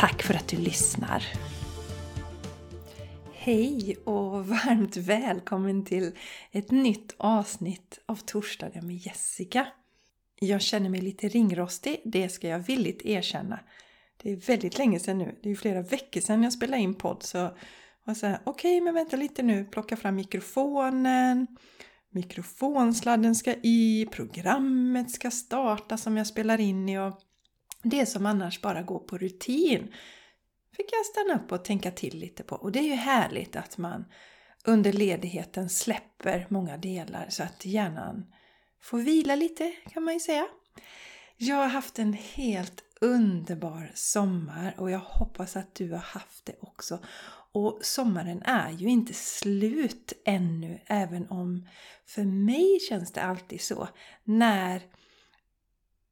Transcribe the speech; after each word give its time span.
Tack 0.00 0.22
för 0.22 0.34
att 0.34 0.48
du 0.48 0.56
lyssnar! 0.56 1.24
Hej 3.32 3.96
och 4.04 4.46
varmt 4.46 4.96
välkommen 4.96 5.84
till 5.84 6.12
ett 6.52 6.70
nytt 6.70 7.14
avsnitt 7.16 8.00
av 8.06 8.16
Torsdagar 8.16 8.82
med 8.82 8.96
Jessica. 8.96 9.66
Jag 10.40 10.62
känner 10.62 10.90
mig 10.90 11.00
lite 11.00 11.28
ringrostig, 11.28 12.02
det 12.04 12.28
ska 12.28 12.48
jag 12.48 12.58
villigt 12.58 13.06
erkänna. 13.06 13.60
Det 14.22 14.32
är 14.32 14.36
väldigt 14.36 14.78
länge 14.78 15.00
sedan 15.00 15.18
nu, 15.18 15.38
det 15.42 15.50
är 15.50 15.54
flera 15.54 15.82
veckor 15.82 16.20
sedan 16.20 16.42
jag 16.42 16.52
spelade 16.52 16.82
in 16.82 16.94
podd 16.94 17.22
så 17.22 17.56
jag 18.04 18.16
sa 18.16 18.34
okej 18.44 18.44
okay, 18.44 18.80
men 18.80 18.94
vänta 18.94 19.16
lite 19.16 19.42
nu, 19.42 19.64
plocka 19.64 19.96
fram 19.96 20.14
mikrofonen, 20.16 21.46
mikrofonsladden 22.10 23.34
ska 23.34 23.54
i, 23.62 24.08
programmet 24.10 25.10
ska 25.10 25.30
starta 25.30 25.96
som 25.96 26.16
jag 26.16 26.26
spelar 26.26 26.60
in 26.60 26.88
i 26.88 26.98
och 26.98 27.20
det 27.82 28.06
som 28.06 28.26
annars 28.26 28.60
bara 28.60 28.82
går 28.82 28.98
på 28.98 29.18
rutin 29.18 29.94
fick 30.76 30.92
jag 30.92 31.06
stanna 31.06 31.34
upp 31.34 31.52
och 31.52 31.64
tänka 31.64 31.90
till 31.90 32.18
lite 32.18 32.42
på. 32.42 32.54
Och 32.54 32.72
det 32.72 32.78
är 32.78 32.84
ju 32.84 32.94
härligt 32.94 33.56
att 33.56 33.78
man 33.78 34.04
under 34.64 34.92
ledigheten 34.92 35.68
släpper 35.68 36.46
många 36.50 36.76
delar 36.76 37.26
så 37.28 37.42
att 37.42 37.64
hjärnan 37.64 38.26
får 38.82 38.98
vila 38.98 39.34
lite 39.34 39.72
kan 39.90 40.04
man 40.04 40.14
ju 40.14 40.20
säga. 40.20 40.46
Jag 41.36 41.56
har 41.56 41.68
haft 41.68 41.98
en 41.98 42.12
helt 42.12 42.84
underbar 43.00 43.92
sommar 43.94 44.74
och 44.78 44.90
jag 44.90 44.98
hoppas 44.98 45.56
att 45.56 45.74
du 45.74 45.90
har 45.90 45.98
haft 45.98 46.44
det 46.44 46.56
också. 46.60 46.98
Och 47.52 47.78
sommaren 47.82 48.42
är 48.42 48.70
ju 48.70 48.88
inte 48.88 49.14
slut 49.14 50.12
ännu 50.24 50.80
även 50.86 51.30
om 51.30 51.68
för 52.06 52.22
mig 52.22 52.80
känns 52.88 53.12
det 53.12 53.22
alltid 53.22 53.60
så 53.60 53.88
när 54.24 54.82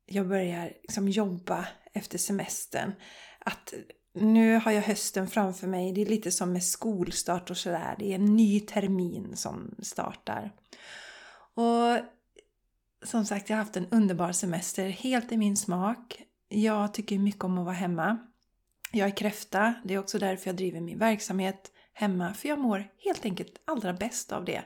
jag 0.08 0.28
börjar 0.28 0.72
liksom 0.82 1.08
jobba 1.08 1.68
efter 1.92 2.18
semestern. 2.18 2.92
Att 3.38 3.74
nu 4.14 4.56
har 4.56 4.72
jag 4.72 4.82
hösten 4.82 5.28
framför 5.28 5.66
mig. 5.66 5.92
Det 5.92 6.02
är 6.02 6.06
lite 6.06 6.30
som 6.30 6.52
med 6.52 6.64
skolstart 6.64 7.50
och 7.50 7.56
sådär. 7.56 7.96
Det 7.98 8.10
är 8.10 8.14
en 8.14 8.36
ny 8.36 8.60
termin 8.60 9.36
som 9.36 9.74
startar. 9.82 10.52
Och 11.54 11.98
som 13.06 13.24
sagt, 13.24 13.50
jag 13.50 13.56
har 13.56 13.64
haft 13.64 13.76
en 13.76 13.88
underbar 13.90 14.32
semester. 14.32 14.88
Helt 14.88 15.32
i 15.32 15.36
min 15.36 15.56
smak. 15.56 16.22
Jag 16.48 16.94
tycker 16.94 17.18
mycket 17.18 17.44
om 17.44 17.58
att 17.58 17.64
vara 17.64 17.74
hemma. 17.74 18.18
Jag 18.92 19.08
är 19.08 19.16
kräfta. 19.16 19.74
Det 19.84 19.94
är 19.94 19.98
också 19.98 20.18
därför 20.18 20.48
jag 20.48 20.56
driver 20.56 20.80
min 20.80 20.98
verksamhet 20.98 21.72
hemma. 21.92 22.34
För 22.34 22.48
jag 22.48 22.58
mår 22.58 22.88
helt 23.04 23.24
enkelt 23.24 23.62
allra 23.64 23.92
bäst 23.92 24.32
av 24.32 24.44
det. 24.44 24.62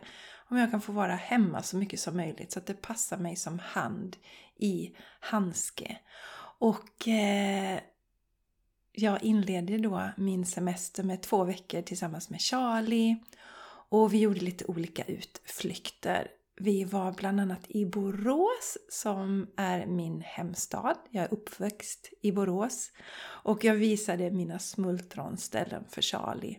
Om 0.53 0.59
jag 0.59 0.71
kan 0.71 0.81
få 0.81 0.93
vara 0.93 1.15
hemma 1.15 1.63
så 1.63 1.77
mycket 1.77 2.01
som 2.01 2.17
möjligt 2.17 2.53
så 2.53 2.59
att 2.59 2.67
det 2.67 2.83
passar 2.83 3.17
mig 3.17 3.37
som 3.37 3.59
hand 3.59 4.17
i 4.57 4.95
handske. 5.21 5.99
Och 6.59 7.09
eh, 7.09 7.81
jag 8.93 9.23
inledde 9.23 9.79
då 9.79 10.11
min 10.17 10.47
semester 10.47 11.03
med 11.03 11.23
två 11.23 11.45
veckor 11.45 11.83
tillsammans 11.83 12.31
med 12.31 12.41
Charlie. 12.41 13.17
Och 13.89 14.15
vi 14.15 14.19
gjorde 14.19 14.41
lite 14.41 14.65
olika 14.65 15.05
utflykter. 15.05 16.29
Vi 16.57 16.85
var 16.85 17.13
bland 17.13 17.41
annat 17.41 17.65
i 17.69 17.87
Borås 17.87 18.79
som 18.89 19.47
är 19.57 19.87
min 19.87 20.21
hemstad. 20.21 20.97
Jag 21.11 21.25
är 21.25 21.35
uppväxt 21.35 22.13
i 22.21 22.33
Borås. 22.33 22.91
Och 23.23 23.65
jag 23.65 23.75
visade 23.75 24.31
mina 24.31 24.59
smultronställen 24.59 25.85
för 25.89 26.03
Charlie. 26.03 26.59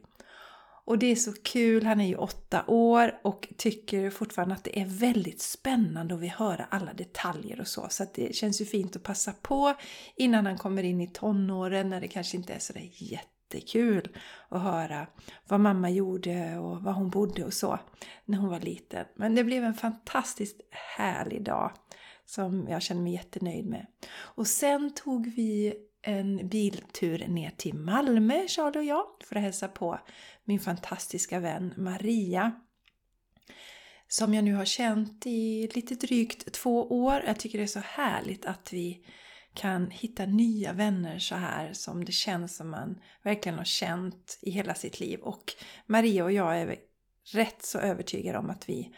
Och 0.85 0.99
det 0.99 1.11
är 1.11 1.15
så 1.15 1.33
kul, 1.33 1.85
han 1.85 2.01
är 2.01 2.07
ju 2.07 2.15
åtta 2.15 2.63
år 2.67 3.19
och 3.23 3.53
tycker 3.57 4.09
fortfarande 4.09 4.55
att 4.55 4.63
det 4.63 4.79
är 4.79 4.85
väldigt 4.85 5.41
spännande 5.41 6.15
att 6.15 6.21
vi 6.21 6.27
höra 6.27 6.67
alla 6.69 6.93
detaljer 6.93 7.61
och 7.61 7.67
så. 7.67 7.87
Så 7.89 8.05
det 8.13 8.35
känns 8.35 8.61
ju 8.61 8.65
fint 8.65 8.95
att 8.95 9.03
passa 9.03 9.33
på 9.41 9.73
innan 10.15 10.45
han 10.45 10.57
kommer 10.57 10.83
in 10.83 11.01
i 11.01 11.07
tonåren 11.07 11.89
när 11.89 12.01
det 12.01 12.07
kanske 12.07 12.37
inte 12.37 12.53
är 12.53 12.59
sådär 12.59 12.89
jättekul 12.93 14.17
att 14.49 14.61
höra 14.61 15.07
vad 15.47 15.59
mamma 15.59 15.89
gjorde 15.89 16.57
och 16.57 16.83
var 16.83 16.93
hon 16.93 17.09
bodde 17.09 17.45
och 17.45 17.53
så 17.53 17.79
när 18.25 18.37
hon 18.37 18.49
var 18.49 18.59
liten. 18.59 19.05
Men 19.15 19.35
det 19.35 19.43
blev 19.43 19.63
en 19.63 19.73
fantastiskt 19.73 20.61
härlig 20.97 21.43
dag 21.43 21.71
som 22.25 22.67
jag 22.69 22.81
känner 22.81 23.01
mig 23.01 23.13
jättenöjd 23.13 23.65
med. 23.65 23.85
Och 24.13 24.47
sen 24.47 24.93
tog 24.93 25.33
vi 25.35 25.73
en 26.03 26.47
biltur 26.47 27.27
ner 27.27 27.51
till 27.57 27.73
Malmö, 27.73 28.47
Charlie 28.47 28.79
och 28.79 28.85
jag, 28.85 29.05
för 29.23 29.35
att 29.35 29.41
hälsa 29.41 29.67
på 29.67 29.99
min 30.43 30.59
fantastiska 30.59 31.39
vän 31.39 31.73
Maria. 31.77 32.51
Som 34.07 34.33
jag 34.33 34.43
nu 34.43 34.53
har 34.53 34.65
känt 34.65 35.25
i 35.25 35.69
lite 35.73 35.95
drygt 35.95 36.53
två 36.53 37.03
år. 37.03 37.23
Jag 37.25 37.39
tycker 37.39 37.57
det 37.57 37.63
är 37.63 37.67
så 37.67 37.79
härligt 37.79 38.45
att 38.45 38.73
vi 38.73 39.05
kan 39.53 39.91
hitta 39.91 40.25
nya 40.25 40.73
vänner 40.73 41.19
så 41.19 41.35
här 41.35 41.73
som 41.73 42.05
det 42.05 42.11
känns 42.11 42.55
som 42.55 42.69
man 42.69 42.99
verkligen 43.23 43.57
har 43.57 43.65
känt 43.65 44.39
i 44.41 44.51
hela 44.51 44.73
sitt 44.73 44.99
liv. 44.99 45.19
Och 45.19 45.53
Maria 45.85 46.23
och 46.23 46.31
jag 46.31 46.61
är 46.61 46.77
rätt 47.33 47.65
så 47.65 47.79
övertygade 47.79 48.37
om 48.37 48.49
att 48.49 48.69
vi 48.69 48.95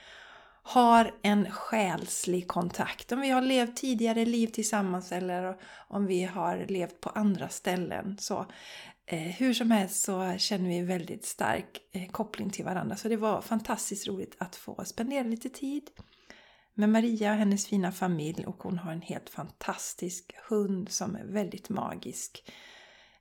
har 0.67 1.11
en 1.21 1.51
själslig 1.51 2.47
kontakt. 2.47 3.11
Om 3.11 3.21
vi 3.21 3.29
har 3.29 3.41
levt 3.41 3.75
tidigare 3.75 4.25
liv 4.25 4.47
tillsammans 4.47 5.11
eller 5.11 5.57
om 5.87 6.05
vi 6.05 6.23
har 6.23 6.65
levt 6.67 7.01
på 7.01 7.09
andra 7.09 7.49
ställen. 7.49 8.17
Så 8.19 8.45
eh, 9.05 9.19
hur 9.19 9.53
som 9.53 9.71
helst 9.71 10.03
så 10.03 10.35
känner 10.37 10.69
vi 10.69 10.81
väldigt 10.81 11.25
stark 11.25 11.81
eh, 11.91 12.07
koppling 12.11 12.49
till 12.49 12.65
varandra. 12.65 12.95
Så 12.95 13.07
det 13.07 13.17
var 13.17 13.41
fantastiskt 13.41 14.07
roligt 14.07 14.35
att 14.37 14.55
få 14.55 14.85
spendera 14.85 15.23
lite 15.23 15.49
tid 15.49 15.89
med 16.73 16.89
Maria 16.89 17.31
och 17.31 17.37
hennes 17.37 17.67
fina 17.67 17.91
familj 17.91 18.45
och 18.45 18.63
hon 18.63 18.77
har 18.77 18.91
en 18.91 19.01
helt 19.01 19.29
fantastisk 19.29 20.35
hund 20.49 20.89
som 20.89 21.15
är 21.15 21.25
väldigt 21.25 21.69
magisk. 21.69 22.51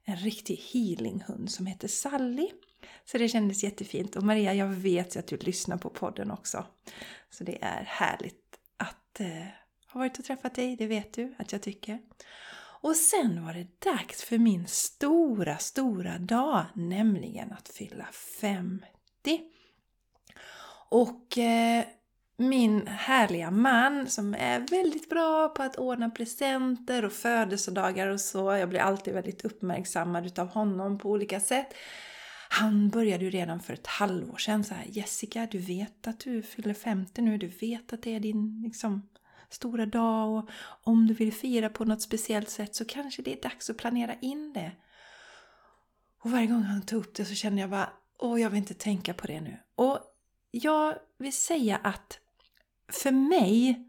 En 0.05 0.17
riktig 0.17 0.57
healinghund 0.57 1.51
som 1.51 1.67
heter 1.67 1.89
Sally. 1.89 2.49
Så 3.05 3.19
det 3.19 3.29
kändes 3.29 3.65
jättefint. 3.65 4.17
Och 4.17 4.23
Maria, 4.23 4.55
jag 4.55 4.67
vet 4.67 5.17
ju 5.17 5.21
att 5.21 5.27
du 5.27 5.37
lyssnar 5.37 5.77
på 5.77 5.91
podden 5.91 6.31
också. 6.31 6.67
Så 7.31 7.45
det 7.45 7.65
är 7.65 7.85
härligt 7.85 8.59
att 8.77 9.21
eh, 9.21 9.47
ha 9.93 9.99
varit 9.99 10.19
och 10.19 10.25
träffat 10.25 10.55
dig, 10.55 10.77
det 10.77 10.87
vet 10.87 11.13
du 11.13 11.35
att 11.39 11.53
jag 11.53 11.63
tycker. 11.63 11.99
Och 12.85 12.97
sen 12.97 13.45
var 13.45 13.55
det 13.55 13.81
dags 13.91 14.25
för 14.25 14.39
min 14.39 14.67
stora, 14.67 15.59
stora 15.59 16.19
dag, 16.19 16.65
nämligen 16.75 17.53
att 17.53 17.69
fylla 17.69 18.07
50. 18.41 18.87
Och 20.89 21.39
eh, 21.39 21.85
min 22.37 22.87
härliga 22.87 23.51
man 23.51 24.07
som 24.07 24.35
är 24.35 24.61
väldigt 24.61 25.11
bra 25.11 25.49
på 25.49 25.63
att 25.63 25.77
ordna 25.77 26.11
presenter 26.11 27.05
och 27.05 27.13
födelsedagar 27.13 28.09
och 28.09 28.21
så. 28.21 28.53
Jag 28.57 28.69
blir 28.69 28.81
alltid 28.81 29.15
väldigt 29.15 29.45
uppmärksammad 29.45 30.27
utav 30.27 30.49
honom 30.49 30.99
på 30.99 31.11
olika 31.11 31.41
sätt. 31.41 31.75
Han 32.55 32.89
började 32.89 33.25
ju 33.25 33.31
redan 33.31 33.61
för 33.61 33.73
ett 33.75 33.87
halvår 33.87 34.37
sedan 34.37 34.65
så 34.65 34.75
här, 34.75 34.85
Jessica, 34.89 35.49
du 35.51 35.59
vet 35.59 36.07
att 36.07 36.21
du 36.21 36.43
fyller 36.43 36.75
50 36.75 37.23
nu, 37.23 37.39
du 37.39 37.47
vet 37.47 37.93
att 37.93 38.03
det 38.03 38.15
är 38.15 38.21
din 38.21 38.63
liksom, 38.65 39.09
stora 39.51 39.87
dag 39.87 40.39
och 40.39 40.49
om 40.83 41.07
du 41.07 41.15
vill 41.15 41.33
fira 41.33 41.69
på 41.69 41.85
något 41.85 42.03
speciellt 42.03 42.51
sätt 42.51 42.75
så 42.75 42.85
kanske 42.85 43.23
det 43.23 43.33
är 43.33 43.43
dags 43.43 43.71
att 43.71 43.77
planera 43.77 44.15
in 44.15 44.53
det. 44.53 44.73
Och 46.23 46.31
varje 46.31 46.47
gång 46.47 46.63
han 46.63 46.83
tog 46.83 47.01
upp 47.01 47.15
det 47.15 47.25
så 47.25 47.35
kände 47.35 47.61
jag 47.61 47.71
bara, 47.71 47.93
åh, 48.19 48.41
jag 48.41 48.51
vill 48.51 48.59
inte 48.59 48.75
tänka 48.75 49.15
på 49.15 49.27
det 49.27 49.41
nu. 49.41 49.57
Och 49.75 49.99
jag 50.51 50.95
vill 51.19 51.33
säga 51.33 51.77
att 51.77 52.19
för 52.89 53.13
mig, 53.13 53.85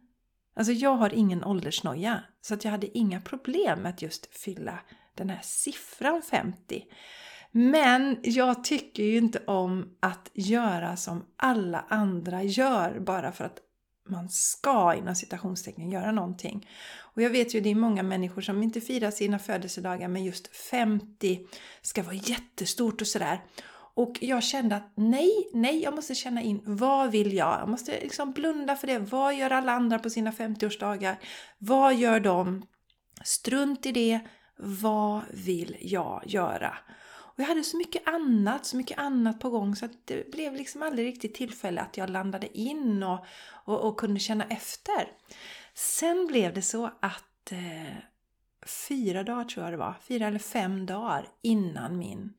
alltså 0.55 0.73
jag 0.73 0.95
har 0.95 1.13
ingen 1.13 1.43
åldersnoja, 1.43 2.23
så 2.41 2.53
att 2.53 2.63
jag 2.63 2.71
hade 2.71 2.97
inga 2.97 3.21
problem 3.21 3.79
med 3.79 3.89
att 3.89 4.01
just 4.01 4.25
fylla 4.25 4.79
den 5.15 5.29
här 5.29 5.41
siffran 5.43 6.21
50. 6.21 6.85
Men 7.57 8.17
jag 8.23 8.63
tycker 8.63 9.03
ju 9.03 9.17
inte 9.17 9.39
om 9.47 9.95
att 9.99 10.29
göra 10.33 10.97
som 10.97 11.25
alla 11.37 11.85
andra 11.89 12.43
gör 12.43 12.99
bara 12.99 13.31
för 13.31 13.43
att 13.43 13.59
man 14.09 14.29
ska 14.29 14.95
inom 14.95 15.15
citationstecken 15.15 15.91
göra 15.91 16.11
någonting. 16.11 16.69
Och 16.97 17.21
jag 17.21 17.29
vet 17.29 17.55
ju 17.55 17.61
det 17.61 17.69
är 17.69 17.75
många 17.75 18.03
människor 18.03 18.41
som 18.41 18.63
inte 18.63 18.81
firar 18.81 19.11
sina 19.11 19.39
födelsedagar 19.39 20.07
men 20.07 20.23
just 20.23 20.55
50 20.55 21.39
ska 21.81 22.03
vara 22.03 22.15
jättestort 22.15 23.01
och 23.01 23.07
sådär. 23.07 23.43
Och 23.93 24.17
jag 24.21 24.43
kände 24.43 24.75
att 24.75 24.93
nej, 24.95 25.49
nej, 25.53 25.83
jag 25.83 25.95
måste 25.95 26.15
känna 26.15 26.41
in 26.41 26.61
vad 26.65 27.11
vill 27.11 27.33
jag? 27.33 27.59
Jag 27.59 27.69
måste 27.69 27.91
liksom 27.91 28.31
blunda 28.31 28.75
för 28.75 28.87
det. 28.87 28.99
Vad 28.99 29.35
gör 29.35 29.49
alla 29.49 29.71
andra 29.71 29.99
på 29.99 30.09
sina 30.09 30.31
50-årsdagar? 30.31 31.15
Vad 31.57 31.95
gör 31.95 32.19
de? 32.19 32.65
Strunt 33.23 33.85
i 33.85 33.91
det. 33.91 34.19
vad 34.57 35.21
vill 35.33 35.77
jag 35.79 36.23
göra? 36.25 36.77
Och 37.35 37.39
jag 37.39 37.45
hade 37.45 37.63
så 37.63 37.77
mycket 37.77 38.07
annat, 38.07 38.65
så 38.65 38.77
mycket 38.77 38.97
annat 38.97 39.39
på 39.39 39.49
gång 39.49 39.75
så 39.75 39.85
att 39.85 39.91
det 40.05 40.31
blev 40.31 40.53
liksom 40.53 40.83
aldrig 40.83 41.07
riktigt 41.07 41.35
tillfälle 41.35 41.81
att 41.81 41.97
jag 41.97 42.09
landade 42.09 42.57
in 42.57 43.03
och, 43.03 43.25
och, 43.65 43.87
och 43.87 43.99
kunde 43.99 44.19
känna 44.19 44.43
efter. 44.43 45.11
Sen 45.73 46.27
blev 46.27 46.53
det 46.53 46.61
så 46.61 46.85
att 46.99 47.51
eh, 47.51 47.97
fyra 48.87 49.23
dagar 49.23 49.43
tror 49.43 49.65
jag 49.65 49.73
det 49.73 49.77
var, 49.77 49.95
fyra 50.01 50.27
eller 50.27 50.39
fem 50.39 50.85
dagar 50.85 51.27
innan 51.41 51.97
min 51.97 52.33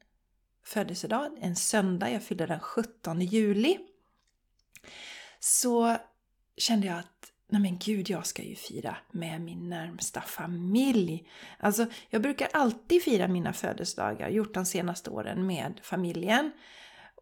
födelsedag, 0.64 1.38
en 1.40 1.56
söndag, 1.56 2.10
jag 2.10 2.22
fyllde 2.22 2.46
den 2.46 2.60
17 2.60 3.20
juli, 3.20 3.78
så 5.40 5.96
kände 6.56 6.86
jag 6.86 6.98
att 6.98 7.32
Nej 7.48 7.60
men 7.60 7.78
gud, 7.78 8.10
jag 8.10 8.26
ska 8.26 8.42
ju 8.42 8.54
fira 8.54 8.96
med 9.12 9.40
min 9.40 9.68
närmsta 9.68 10.20
familj. 10.20 11.28
Alltså, 11.58 11.86
jag 12.10 12.22
brukar 12.22 12.48
alltid 12.52 13.02
fira 13.02 13.28
mina 13.28 13.52
födelsedagar, 13.52 14.28
gjort 14.28 14.54
de 14.54 14.66
senaste 14.66 15.10
åren 15.10 15.46
med 15.46 15.80
familjen. 15.82 16.52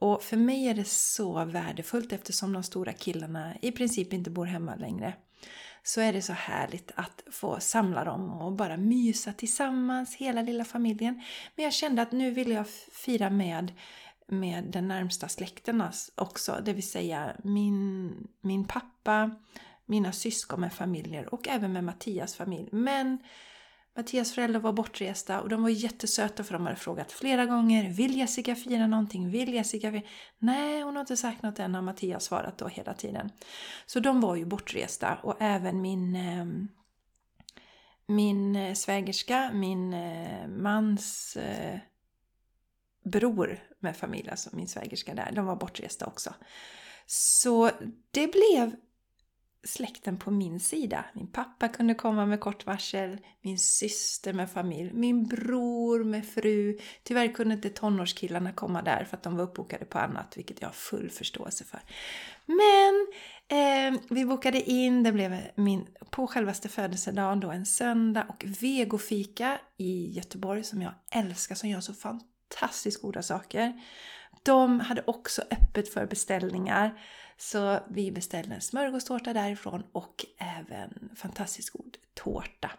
Och 0.01 0.23
för 0.23 0.37
mig 0.37 0.69
är 0.69 0.75
det 0.75 0.89
så 0.89 1.45
värdefullt 1.45 2.13
eftersom 2.13 2.53
de 2.53 2.63
stora 2.63 2.93
killarna 2.93 3.55
i 3.63 3.73
princip 3.73 4.13
inte 4.13 4.31
bor 4.31 4.47
hemma 4.47 4.75
längre. 4.75 5.15
Så 5.83 6.01
är 6.01 6.13
det 6.13 6.23
så 6.23 6.33
härligt 6.33 6.93
att 6.95 7.23
få 7.31 7.61
samla 7.61 8.05
dem 8.05 8.31
och 8.31 8.53
bara 8.53 8.77
mysa 8.77 9.33
tillsammans, 9.33 10.15
hela 10.15 10.43
lilla 10.43 10.65
familjen. 10.65 11.23
Men 11.57 11.65
jag 11.65 11.73
kände 11.73 12.03
att 12.03 12.13
nu 12.13 12.31
vill 12.31 12.51
jag 12.51 12.67
fira 12.93 13.31
med 13.31 13.73
med 14.27 14.65
den 14.65 14.89
närmsta 14.89 15.29
släkten 15.29 15.83
också, 16.15 16.61
det 16.65 16.73
vill 16.73 16.89
säga 16.89 17.37
min, 17.45 18.13
min 18.41 18.65
pappa, 18.65 19.31
mina 19.87 20.13
syskon 20.13 20.61
med 20.61 20.73
familjer 20.73 21.35
och 21.35 21.49
även 21.49 21.73
med 21.73 21.85
Mattias 21.85 22.35
familj. 22.35 22.69
Men 22.73 23.19
Mattias 23.97 24.35
föräldrar 24.35 24.61
var 24.61 24.73
bortresta 24.73 25.41
och 25.41 25.49
de 25.49 25.63
var 25.63 25.69
jättesöta 25.69 26.45
för 26.45 26.53
de 26.53 26.67
hade 26.67 26.77
frågat 26.77 27.13
flera 27.13 27.47
gånger 27.47 27.91
Vill 27.91 28.17
Jessica 28.17 28.55
fira 28.55 28.87
någonting? 28.87 29.31
Vill 29.31 29.55
Jessica 29.55 29.93
fira? 29.93 30.03
Nej, 30.39 30.83
hon 30.83 30.97
har 30.97 31.01
inte 31.01 31.17
sagt 31.17 31.43
något 31.43 31.59
än 31.59 31.75
har 31.75 31.83
Mattias 31.83 32.25
svarat 32.25 32.59
då 32.59 32.69
hela 32.69 32.95
tiden. 32.95 33.31
Så 33.87 34.01
de 34.01 34.21
var 34.21 34.37
ju 34.37 34.45
bortresta 34.45 35.19
och 35.23 35.37
även 35.41 35.81
min 35.81 36.17
eh, 36.17 36.47
min 38.07 38.57
eh, 38.57 38.75
svägerska, 38.75 39.51
min 39.53 39.95
eh, 39.95 40.49
mans 40.49 41.37
bror 43.05 43.61
med 43.79 43.97
familj, 43.97 44.31
alltså 44.31 44.57
min 44.57 44.69
svägerska 44.69 45.15
där, 45.15 45.33
de 45.33 45.47
var 45.47 45.57
bortresta 45.57 46.07
också. 46.07 46.35
Så 47.07 47.71
det 48.11 48.27
blev 48.27 48.77
släkten 49.65 50.17
på 50.17 50.31
min 50.31 50.61
sida. 50.61 51.05
Min 51.15 51.27
pappa 51.27 51.69
kunde 51.69 51.95
komma 51.95 52.27
med 52.27 52.41
kort 52.41 52.67
varsel, 52.67 53.19
min 53.41 53.59
syster 53.59 54.33
med 54.33 54.51
familj, 54.51 54.91
min 54.93 55.27
bror 55.27 56.05
med 56.05 56.27
fru. 56.27 56.79
Tyvärr 57.03 57.29
kunde 57.29 57.55
inte 57.55 57.71
tonårskillarna 57.71 58.53
komma 58.53 58.83
där 58.83 59.05
för 59.05 59.17
att 59.17 59.23
de 59.23 59.37
var 59.37 59.45
uppbokade 59.45 59.85
på 59.85 59.99
annat, 59.99 60.37
vilket 60.37 60.61
jag 60.61 60.69
har 60.69 60.73
full 60.73 61.11
förståelse 61.11 61.65
för. 61.65 61.81
Men 62.47 63.07
eh, 63.59 64.01
vi 64.11 64.25
bokade 64.25 64.71
in, 64.71 65.03
det 65.03 65.13
blev 65.13 65.37
min, 65.55 65.87
på 66.11 66.27
självaste 66.27 66.69
födelsedagen 66.69 67.41
då 67.41 67.51
en 67.51 67.67
söndag 67.67 68.27
och 68.29 68.45
vegofika 68.61 69.61
i 69.77 70.11
Göteborg 70.11 70.65
som 70.65 70.83
jag 70.83 70.93
älskar, 71.13 71.55
som 71.55 71.69
gör 71.69 71.81
så 71.81 71.95
fantastiskt 71.95 72.34
Fantastiskt 72.55 73.03
goda 73.03 73.23
saker. 73.23 73.81
De 74.43 74.81
hade 74.81 75.03
också 75.07 75.43
öppet 75.51 75.89
för 75.89 76.07
beställningar. 76.07 77.01
Så 77.37 77.81
vi 77.89 78.13
beställde 78.13 78.55
en 78.55 78.61
smörgåstårta 78.61 79.33
därifrån 79.33 79.83
och 79.93 80.27
även 80.39 81.11
fantastiskt 81.17 81.71
god 81.71 81.97
tårta. 82.15 82.71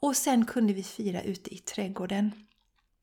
Och 0.00 0.16
sen 0.16 0.44
kunde 0.44 0.72
vi 0.72 0.82
fira 0.82 1.22
ute 1.22 1.54
i 1.54 1.58
trädgården. 1.58 2.32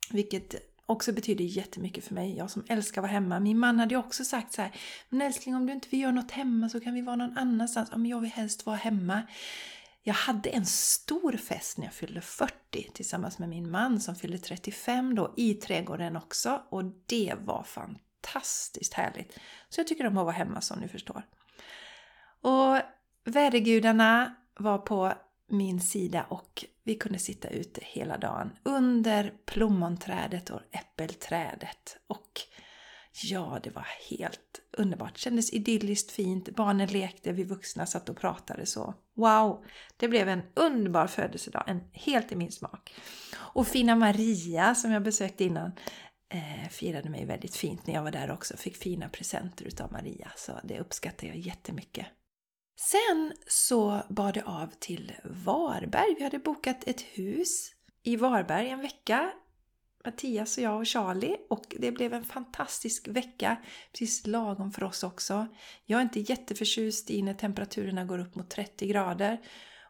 Vilket 0.09 0.55
också 0.85 1.13
betyder 1.13 1.45
jättemycket 1.45 2.03
för 2.03 2.13
mig. 2.13 2.37
Jag 2.37 2.51
som 2.51 2.63
älskar 2.67 3.01
att 3.01 3.03
vara 3.03 3.11
hemma. 3.11 3.39
Min 3.39 3.59
man 3.59 3.79
hade 3.79 3.93
ju 3.93 3.99
också 3.99 4.25
sagt 4.25 4.53
så 4.53 4.61
här. 4.61 4.71
Men 5.09 5.21
älskling 5.21 5.55
om 5.55 5.65
du 5.65 5.73
inte 5.73 5.87
vill 5.89 6.01
göra 6.01 6.11
något 6.11 6.31
hemma 6.31 6.69
så 6.69 6.79
kan 6.79 6.93
vi 6.93 7.01
vara 7.01 7.15
någon 7.15 7.37
annanstans. 7.37 7.89
Ja, 7.91 7.97
men 7.97 8.11
jag 8.11 8.19
vill 8.19 8.31
helst 8.31 8.65
vara 8.65 8.75
hemma. 8.75 9.21
Jag 10.03 10.13
hade 10.13 10.49
en 10.49 10.65
stor 10.65 11.37
fest 11.37 11.77
när 11.77 11.85
jag 11.85 11.93
fyllde 11.93 12.21
40 12.21 12.91
tillsammans 12.93 13.39
med 13.39 13.49
min 13.49 13.71
man 13.71 13.99
som 13.99 14.15
fyllde 14.15 14.37
35 14.37 15.15
då 15.15 15.33
i 15.37 15.53
trädgården 15.53 16.17
också 16.17 16.61
och 16.69 16.83
det 17.05 17.33
var 17.39 17.63
fantastiskt 17.63 18.93
härligt. 18.93 19.39
Så 19.69 19.79
jag 19.79 19.87
tycker 19.87 20.07
om 20.07 20.17
att 20.17 20.25
vara 20.25 20.35
hemma 20.35 20.61
som 20.61 20.79
ni 20.79 20.87
förstår. 20.87 21.23
Och 22.41 22.77
vädergudarna 23.23 24.35
var 24.59 24.77
på 24.77 25.13
min 25.47 25.81
sida 25.81 26.23
och 26.29 26.65
vi 26.83 26.95
kunde 26.95 27.19
sitta 27.19 27.49
ute 27.49 27.81
hela 27.83 28.17
dagen 28.17 28.51
under 28.63 29.33
plommonträdet 29.45 30.49
och 30.49 30.61
äppelträdet 30.71 31.97
och 32.07 32.41
Ja, 33.23 33.59
det 33.63 33.69
var 33.69 33.87
helt 34.09 34.61
underbart. 34.77 35.17
Kändes 35.17 35.53
idylliskt 35.53 36.11
fint. 36.11 36.55
Barnen 36.55 36.87
lekte, 36.87 37.31
vi 37.31 37.43
vuxna 37.43 37.85
satt 37.85 38.09
och 38.09 38.17
pratade 38.17 38.65
så. 38.65 38.93
Wow! 39.15 39.65
Det 39.97 40.07
blev 40.07 40.29
en 40.29 40.41
underbar 40.53 41.07
födelsedag, 41.07 41.63
en 41.67 41.81
helt 41.93 42.31
i 42.31 42.35
min 42.35 42.51
smak. 42.51 42.93
Och 43.35 43.67
fina 43.67 43.95
Maria 43.95 44.75
som 44.75 44.91
jag 44.91 45.03
besökte 45.03 45.43
innan 45.43 45.71
eh, 46.29 46.69
firade 46.69 47.09
mig 47.09 47.25
väldigt 47.25 47.55
fint 47.55 47.87
när 47.87 47.93
jag 47.93 48.03
var 48.03 48.11
där 48.11 48.31
också. 48.31 48.57
Fick 48.57 48.77
fina 48.77 49.09
presenter 49.09 49.65
utav 49.65 49.91
Maria, 49.91 50.31
så 50.35 50.59
det 50.63 50.79
uppskattar 50.79 51.27
jag 51.27 51.37
jättemycket. 51.37 52.07
Sen 52.79 53.33
så 53.47 54.01
bar 54.09 54.31
det 54.33 54.43
av 54.43 54.67
till 54.79 55.13
Varberg. 55.23 56.15
Vi 56.17 56.23
hade 56.23 56.39
bokat 56.39 56.87
ett 56.87 57.01
hus 57.01 57.71
i 58.03 58.15
Varberg 58.15 58.69
en 58.69 58.81
vecka 58.81 59.31
Mattias 60.05 60.57
och 60.57 60.63
jag 60.63 60.77
och 60.77 60.87
Charlie 60.87 61.37
och 61.49 61.75
det 61.79 61.91
blev 61.91 62.13
en 62.13 62.23
fantastisk 62.23 63.07
vecka. 63.07 63.57
Precis 63.91 64.27
lagom 64.27 64.71
för 64.71 64.83
oss 64.83 65.03
också. 65.03 65.47
Jag 65.85 65.97
är 65.97 66.01
inte 66.01 66.19
jätteförtjust 66.19 67.09
i 67.09 67.21
när 67.21 67.33
temperaturerna 67.33 68.05
går 68.05 68.19
upp 68.19 68.35
mot 68.35 68.49
30 68.49 68.87
grader. 68.87 69.37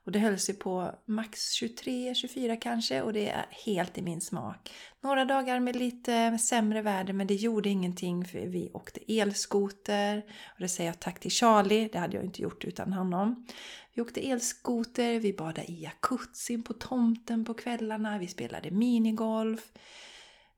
Och 0.05 0.11
det 0.11 0.19
höll 0.19 0.39
sig 0.39 0.55
på 0.55 0.91
max 1.05 1.61
23-24 1.61 2.59
kanske 2.61 3.01
och 3.01 3.13
det 3.13 3.29
är 3.29 3.45
helt 3.65 3.97
i 3.97 4.01
min 4.01 4.21
smak. 4.21 4.71
Några 5.01 5.25
dagar 5.25 5.59
med 5.59 5.75
lite 5.75 6.37
sämre 6.37 6.81
väder 6.81 7.13
men 7.13 7.27
det 7.27 7.33
gjorde 7.33 7.69
ingenting 7.69 8.25
för 8.25 8.39
vi 8.39 8.71
åkte 8.73 8.99
elskoter. 9.07 10.17
Och 10.53 10.59
det 10.59 10.67
säger 10.67 10.89
jag 10.89 10.99
tack 10.99 11.19
till 11.19 11.31
Charlie, 11.31 11.89
det 11.91 11.99
hade 11.99 12.15
jag 12.15 12.25
inte 12.25 12.41
gjort 12.41 12.65
utan 12.65 12.93
honom. 12.93 13.45
Vi 13.93 14.01
åkte 14.01 14.29
elskoter, 14.29 15.19
vi 15.19 15.33
badade 15.33 15.71
i 15.71 15.83
jacuzzin 15.83 16.63
på 16.63 16.73
tomten 16.73 17.45
på 17.45 17.53
kvällarna, 17.53 18.17
vi 18.17 18.27
spelade 18.27 18.71
minigolf. 18.71 19.71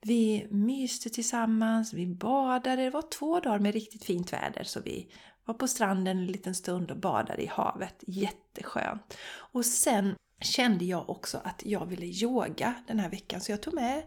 Vi 0.01 0.47
myste 0.49 1.09
tillsammans, 1.09 1.93
vi 1.93 2.07
badade. 2.07 2.83
Det 2.83 2.89
var 2.89 3.01
två 3.01 3.39
dagar 3.39 3.59
med 3.59 3.73
riktigt 3.73 4.03
fint 4.03 4.33
väder 4.33 4.63
så 4.63 4.79
vi 4.79 5.11
var 5.45 5.53
på 5.53 5.67
stranden 5.67 6.17
en 6.17 6.27
liten 6.27 6.55
stund 6.55 6.91
och 6.91 6.97
badade 6.97 7.41
i 7.41 7.45
havet. 7.45 7.95
Jätteskönt! 8.07 9.17
Och 9.35 9.65
sen 9.65 10.15
kände 10.41 10.85
jag 10.85 11.09
också 11.09 11.41
att 11.43 11.61
jag 11.65 11.85
ville 11.85 12.05
yoga 12.05 12.73
den 12.87 12.99
här 12.99 13.09
veckan 13.09 13.41
så 13.41 13.51
jag 13.51 13.61
tog 13.61 13.73
med 13.73 14.03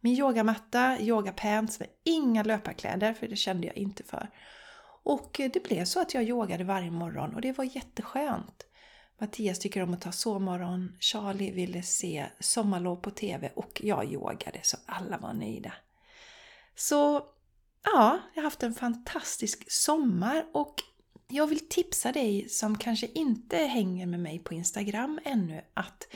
min 0.00 0.18
yogamatta, 0.18 1.00
yogapants 1.00 1.80
med 1.80 1.88
inga 2.04 2.42
löparkläder 2.42 3.12
för 3.12 3.28
det 3.28 3.36
kände 3.36 3.66
jag 3.66 3.76
inte 3.76 4.02
för. 4.02 4.28
Och 5.02 5.40
det 5.52 5.64
blev 5.64 5.84
så 5.84 6.00
att 6.00 6.14
jag 6.14 6.24
yogade 6.24 6.64
varje 6.64 6.90
morgon 6.90 7.34
och 7.34 7.40
det 7.40 7.52
var 7.52 7.64
jätteskönt. 7.64 8.66
Mattias 9.20 9.58
tycker 9.58 9.82
om 9.82 9.94
att 9.94 10.00
ta 10.00 10.12
sovmorgon, 10.12 10.96
Charlie 11.00 11.50
ville 11.50 11.82
se 11.82 12.26
sommarlov 12.40 12.96
på 12.96 13.10
TV 13.10 13.50
och 13.54 13.80
jag 13.84 14.12
yogade 14.12 14.60
så 14.62 14.76
alla 14.86 15.18
var 15.18 15.32
nöjda. 15.32 15.72
Så 16.74 17.26
ja, 17.84 18.18
jag 18.34 18.42
har 18.42 18.44
haft 18.44 18.62
en 18.62 18.74
fantastisk 18.74 19.72
sommar 19.72 20.46
och 20.52 20.74
jag 21.28 21.46
vill 21.46 21.68
tipsa 21.68 22.12
dig 22.12 22.48
som 22.48 22.78
kanske 22.78 23.06
inte 23.06 23.56
hänger 23.56 24.06
med 24.06 24.20
mig 24.20 24.38
på 24.38 24.54
Instagram 24.54 25.20
ännu 25.24 25.64
att 25.74 26.06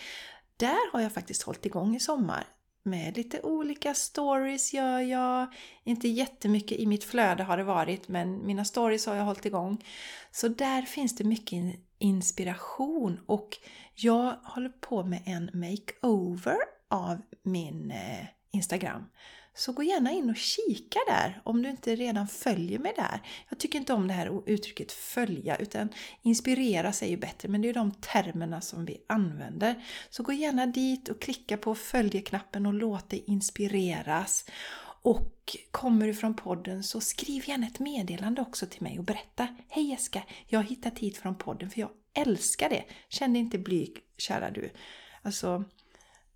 där 0.57 0.93
har 0.93 1.01
jag 1.01 1.13
faktiskt 1.13 1.43
hållit 1.43 1.67
igång 1.67 1.97
i 1.97 2.01
sommar. 2.01 2.47
Med 2.87 3.17
lite 3.17 3.41
olika 3.41 3.95
stories 3.95 4.75
gör 4.75 5.01
jag. 5.01 5.47
Inte 5.85 6.09
jättemycket 6.09 6.79
i 6.79 6.87
mitt 6.87 7.05
flöde 7.05 7.43
har 7.43 7.57
det 7.57 7.65
varit 7.65 8.09
men 8.09 8.47
mina 8.47 8.65
stories 8.65 9.07
har 9.07 9.15
jag 9.15 9.25
hållit 9.25 9.47
igång. 9.47 9.85
Så 10.31 10.49
där 10.49 10.83
finns 10.83 11.17
det 11.17 11.25
mycket 11.25 11.81
inspiration 11.99 13.21
och 13.27 13.59
jag 13.95 14.37
håller 14.43 14.69
på 14.69 15.03
med 15.03 15.23
en 15.27 15.51
makeover 15.53 16.57
av 16.89 17.23
min 17.43 17.91
eh, 17.91 18.27
Instagram. 18.51 19.05
Så 19.57 19.73
gå 19.73 19.83
gärna 19.83 20.13
in 20.13 20.31
och 20.31 20.37
kika 20.37 20.99
där 21.07 21.41
om 21.45 21.63
du 21.63 21.71
inte 21.71 21.97
redan 21.97 22.29
följer 22.29 22.79
mig 22.79 22.93
där. 22.97 23.21
Jag 23.49 23.59
tycker 23.59 23.79
inte 23.79 23.93
om 23.93 24.09
det 24.09 24.15
här 24.15 24.43
uttrycket 24.47 24.93
följa 24.93 25.57
utan 25.57 25.89
inspirera 26.23 26.93
sig 26.93 27.11
ju 27.11 27.17
bättre 27.17 27.49
men 27.49 27.63
det 27.63 27.69
är 27.69 27.75
de 27.75 27.93
termerna 27.93 28.61
som 28.61 28.85
vi 28.85 29.05
använder. 29.07 29.85
Så 30.11 30.23
gå 30.23 30.33
gärna 30.33 30.67
dit 30.67 31.09
och 31.09 31.21
klicka 31.21 31.57
på 31.57 31.75
följeknappen 31.75 32.67
och 32.67 32.75
låt 32.75 33.11
dig 33.11 33.25
inspireras. 33.27 34.45
Och 35.03 35.57
kommer 35.71 36.07
du 36.07 36.15
från 36.15 36.37
podden 36.37 36.83
så 36.83 37.01
skriv 37.01 37.49
gärna 37.49 37.67
ett 37.67 37.79
meddelande 37.79 38.43
också 38.43 38.67
till 38.67 38.83
mig 38.83 38.99
och 38.99 39.05
berätta 39.05 39.49
Hej 39.69 39.91
Jessica, 39.91 40.23
jag 40.47 40.59
har 40.59 40.65
hittat 40.65 40.99
hit 40.99 41.17
från 41.17 41.39
podden 41.39 41.71
för 41.71 41.81
jag 41.81 41.91
älskar 42.15 42.69
det. 42.69 42.85
Känn 43.09 43.33
dig 43.33 43.43
inte 43.43 43.59
blyg, 43.59 44.01
kära 44.19 44.51
du. 44.51 44.71
Alltså, 45.23 45.65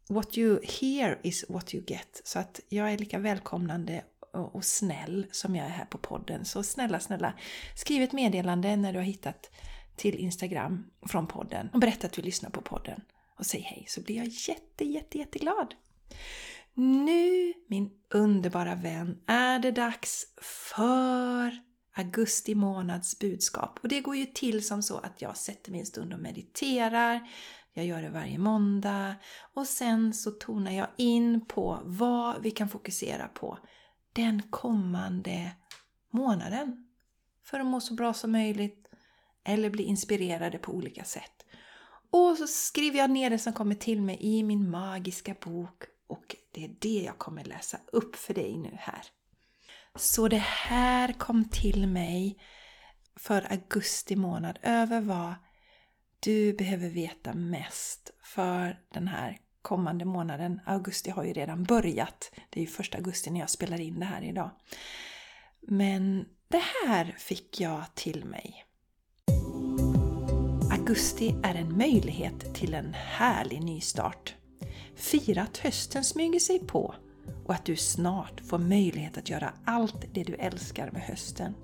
what 0.08 0.38
you 0.38 0.60
hear 0.80 1.18
is 1.22 1.44
what 1.48 1.74
you 1.74 1.84
get. 1.86 2.20
Så 2.24 2.38
att 2.38 2.60
jag 2.68 2.92
är 2.92 2.98
lika 2.98 3.18
välkomnande 3.18 4.04
och 4.32 4.64
snäll 4.64 5.26
som 5.30 5.56
jag 5.56 5.66
är 5.66 5.70
här 5.70 5.84
på 5.84 5.98
podden. 5.98 6.44
Så 6.44 6.62
snälla, 6.62 7.00
snälla, 7.00 7.32
skriv 7.74 8.02
ett 8.02 8.12
meddelande 8.12 8.76
när 8.76 8.92
du 8.92 8.98
har 8.98 9.04
hittat 9.04 9.50
till 9.96 10.14
Instagram 10.14 10.90
från 11.06 11.26
podden 11.26 11.70
och 11.72 11.80
berätta 11.80 12.06
att 12.06 12.12
du 12.12 12.22
lyssnar 12.22 12.50
på 12.50 12.60
podden 12.60 13.00
och 13.38 13.46
säg 13.46 13.60
hej 13.60 13.84
så 13.88 14.00
blir 14.00 14.16
jag 14.16 14.26
jätte, 14.26 14.84
jätte, 14.84 15.18
jätteglad. 15.18 15.74
Nu, 16.74 17.52
min 17.66 17.90
underbara 18.10 18.74
vän, 18.74 19.18
är 19.26 19.58
det 19.58 19.70
dags 19.70 20.26
för 20.42 21.58
augusti 21.98 22.54
månads 22.54 23.18
budskap. 23.18 23.78
Och 23.82 23.88
det 23.88 24.00
går 24.00 24.16
ju 24.16 24.26
till 24.26 24.66
som 24.66 24.82
så 24.82 24.98
att 24.98 25.22
jag 25.22 25.36
sätter 25.36 25.70
mig 25.70 25.80
en 25.80 25.86
stund 25.86 26.12
och 26.12 26.20
mediterar. 26.20 27.28
Jag 27.78 27.86
gör 27.86 28.02
det 28.02 28.10
varje 28.10 28.38
måndag 28.38 29.14
och 29.54 29.66
sen 29.66 30.14
så 30.14 30.30
tonar 30.30 30.72
jag 30.72 30.88
in 30.96 31.46
på 31.46 31.80
vad 31.84 32.42
vi 32.42 32.50
kan 32.50 32.68
fokusera 32.68 33.28
på 33.28 33.58
den 34.12 34.42
kommande 34.42 35.52
månaden. 36.10 36.88
För 37.44 37.60
att 37.60 37.66
må 37.66 37.80
så 37.80 37.94
bra 37.94 38.14
som 38.14 38.32
möjligt 38.32 38.86
eller 39.44 39.70
bli 39.70 39.82
inspirerade 39.82 40.58
på 40.58 40.72
olika 40.72 41.04
sätt. 41.04 41.44
Och 42.10 42.36
så 42.38 42.46
skriver 42.46 42.98
jag 42.98 43.10
ner 43.10 43.30
det 43.30 43.38
som 43.38 43.52
kommer 43.52 43.74
till 43.74 44.02
mig 44.02 44.18
i 44.20 44.42
min 44.42 44.70
magiska 44.70 45.34
bok 45.40 45.82
och 46.06 46.36
det 46.52 46.64
är 46.64 46.76
det 46.78 47.02
jag 47.02 47.18
kommer 47.18 47.44
läsa 47.44 47.78
upp 47.92 48.16
för 48.16 48.34
dig 48.34 48.56
nu 48.56 48.76
här. 48.78 49.02
Så 49.94 50.28
det 50.28 50.42
här 50.42 51.12
kom 51.12 51.48
till 51.48 51.86
mig 51.86 52.38
för 53.16 53.52
augusti 53.52 54.16
månad 54.16 54.58
över 54.62 55.00
vad 55.00 55.34
du 56.20 56.52
behöver 56.52 56.88
veta 56.88 57.34
mest 57.34 58.10
för 58.22 58.80
den 58.94 59.08
här 59.08 59.38
kommande 59.62 60.04
månaden. 60.04 60.60
Augusti 60.66 61.10
har 61.10 61.24
ju 61.24 61.32
redan 61.32 61.64
börjat. 61.64 62.30
Det 62.50 62.60
är 62.60 62.64
ju 62.64 62.70
första 62.70 62.98
augusti 62.98 63.30
när 63.30 63.40
jag 63.40 63.50
spelar 63.50 63.80
in 63.80 64.00
det 64.00 64.06
här 64.06 64.22
idag. 64.22 64.50
Men 65.60 66.24
det 66.48 66.62
här 66.86 67.14
fick 67.18 67.60
jag 67.60 67.94
till 67.94 68.24
mig. 68.24 68.64
Augusti 70.72 71.34
är 71.42 71.54
en 71.54 71.78
möjlighet 71.78 72.54
till 72.54 72.74
en 72.74 72.94
härlig 72.94 73.62
nystart. 73.62 74.34
Fira 74.96 75.42
att 75.42 75.58
hösten 75.58 76.04
smyger 76.04 76.40
sig 76.40 76.58
på 76.58 76.94
och 77.46 77.54
att 77.54 77.64
du 77.64 77.76
snart 77.76 78.40
får 78.40 78.58
möjlighet 78.58 79.18
att 79.18 79.30
göra 79.30 79.52
allt 79.64 80.14
det 80.14 80.24
du 80.24 80.34
älskar 80.34 80.90
med 80.90 81.02
hösten. 81.02 81.54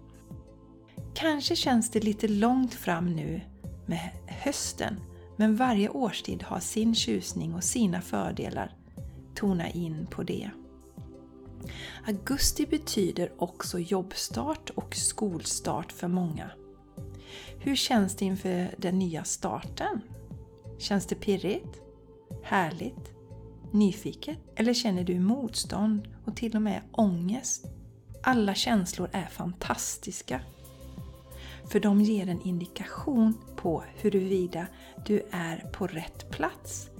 Kanske 1.14 1.56
känns 1.56 1.90
det 1.90 2.00
lite 2.00 2.28
långt 2.28 2.74
fram 2.74 3.16
nu 3.16 3.40
med 3.86 4.10
hösten 4.26 5.00
men 5.36 5.56
varje 5.56 5.88
årstid 5.88 6.42
har 6.42 6.60
sin 6.60 6.94
tjusning 6.94 7.54
och 7.54 7.64
sina 7.64 8.00
fördelar. 8.00 8.76
Tona 9.34 9.70
in 9.70 10.06
på 10.10 10.22
det. 10.22 10.50
Augusti 12.06 12.66
betyder 12.66 13.32
också 13.38 13.78
jobbstart 13.78 14.70
och 14.70 14.94
skolstart 14.94 15.92
för 15.92 16.08
många. 16.08 16.50
Hur 17.58 17.76
känns 17.76 18.16
det 18.16 18.24
inför 18.24 18.74
den 18.78 18.98
nya 18.98 19.24
starten? 19.24 20.00
Känns 20.78 21.06
det 21.06 21.14
pirrigt? 21.14 21.80
Härligt? 22.42 23.12
Nyfiket? 23.72 24.38
Eller 24.56 24.74
känner 24.74 25.04
du 25.04 25.20
motstånd 25.20 26.08
och 26.24 26.36
till 26.36 26.56
och 26.56 26.62
med 26.62 26.82
ångest? 26.92 27.66
Alla 28.22 28.54
känslor 28.54 29.08
är 29.12 29.26
fantastiska. 29.26 30.40
För 31.68 31.80
de 31.80 32.00
ger 32.00 32.28
en 32.28 32.42
indikation 32.42 33.34
på 33.56 33.84
huruvida 33.96 34.66
du 35.06 35.22
är 35.30 35.70
på 35.72 35.86
rätt 35.86 36.30
plats 36.30 36.90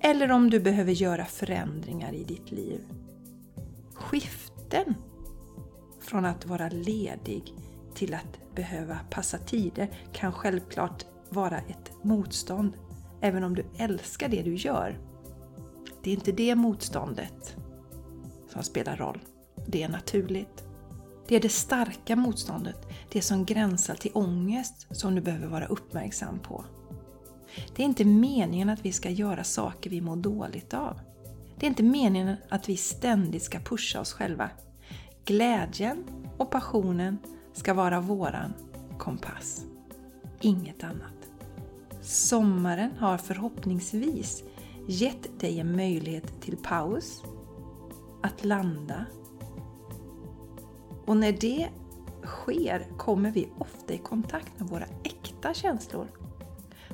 eller 0.00 0.30
om 0.30 0.50
du 0.50 0.60
behöver 0.60 0.92
göra 0.92 1.24
förändringar 1.24 2.12
i 2.12 2.24
ditt 2.24 2.50
liv. 2.50 2.80
Skiften 3.94 4.94
från 6.00 6.24
att 6.24 6.46
vara 6.46 6.68
ledig 6.68 7.54
till 7.94 8.14
att 8.14 8.54
behöva 8.54 8.98
passa 9.10 9.38
tider 9.38 9.88
kan 10.12 10.32
självklart 10.32 11.06
vara 11.28 11.58
ett 11.58 11.92
motstånd 12.02 12.72
även 13.20 13.44
om 13.44 13.54
du 13.54 13.64
älskar 13.76 14.28
det 14.28 14.42
du 14.42 14.54
gör. 14.54 14.98
Det 16.02 16.10
är 16.10 16.14
inte 16.14 16.32
det 16.32 16.54
motståndet 16.54 17.56
som 18.48 18.62
spelar 18.62 18.96
roll. 18.96 19.18
Det 19.66 19.82
är 19.82 19.88
naturligt. 19.88 20.63
Det 21.28 21.36
är 21.36 21.40
det 21.40 21.48
starka 21.48 22.16
motståndet, 22.16 22.88
det 23.12 23.22
som 23.22 23.44
gränsar 23.44 23.94
till 23.94 24.10
ångest, 24.14 24.86
som 24.90 25.14
du 25.14 25.20
behöver 25.20 25.46
vara 25.46 25.66
uppmärksam 25.66 26.38
på. 26.38 26.64
Det 27.76 27.82
är 27.82 27.86
inte 27.86 28.04
meningen 28.04 28.68
att 28.68 28.84
vi 28.84 28.92
ska 28.92 29.10
göra 29.10 29.44
saker 29.44 29.90
vi 29.90 30.00
mår 30.00 30.16
dåligt 30.16 30.74
av. 30.74 31.00
Det 31.58 31.66
är 31.66 31.68
inte 31.68 31.82
meningen 31.82 32.36
att 32.48 32.68
vi 32.68 32.76
ständigt 32.76 33.42
ska 33.42 33.58
pusha 33.58 34.00
oss 34.00 34.12
själva. 34.12 34.50
Glädjen 35.24 36.04
och 36.38 36.50
passionen 36.50 37.18
ska 37.52 37.74
vara 37.74 38.00
våran 38.00 38.54
kompass. 38.98 39.64
Inget 40.40 40.84
annat. 40.84 41.14
Sommaren 42.02 42.90
har 42.98 43.18
förhoppningsvis 43.18 44.42
gett 44.88 45.40
dig 45.40 45.60
en 45.60 45.76
möjlighet 45.76 46.40
till 46.40 46.56
paus, 46.56 47.22
att 48.22 48.44
landa. 48.44 49.06
Och 51.06 51.16
när 51.16 51.32
det 51.32 51.68
sker 52.22 52.86
kommer 52.98 53.30
vi 53.30 53.48
ofta 53.58 53.94
i 53.94 53.98
kontakt 53.98 54.58
med 54.58 54.68
våra 54.68 54.86
äkta 55.04 55.54
känslor. 55.54 56.08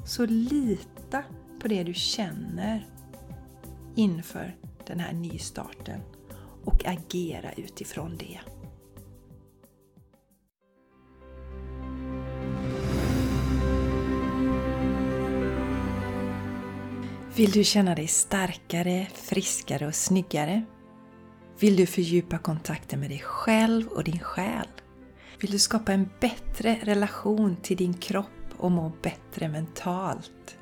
Så 0.04 0.26
lita 0.26 1.22
på 1.60 1.68
det 1.68 1.82
du 1.82 1.94
känner 1.94 2.86
inför 3.94 4.56
den 4.86 5.00
här 5.00 5.12
nystarten 5.12 6.00
och 6.64 6.86
agera 6.86 7.52
utifrån 7.52 8.16
det. 8.16 8.40
Vill 17.36 17.50
du 17.50 17.64
känna 17.64 17.94
dig 17.94 18.06
starkare, 18.06 19.06
friskare 19.14 19.86
och 19.86 19.94
snyggare? 19.94 20.64
Vill 21.60 21.76
du 21.76 21.86
fördjupa 21.86 22.38
kontakten 22.38 23.00
med 23.00 23.10
dig 23.10 23.18
själv 23.18 23.86
och 23.86 24.04
din 24.04 24.18
själ? 24.18 24.66
Vill 25.40 25.50
du 25.50 25.58
skapa 25.58 25.92
en 25.92 26.08
bättre 26.20 26.78
relation 26.82 27.56
till 27.62 27.76
din 27.76 27.94
kropp 27.94 28.26
och 28.56 28.70
må 28.70 28.92
bättre 29.02 29.48
mentalt? 29.48 30.56